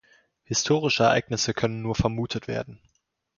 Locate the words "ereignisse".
1.03-1.53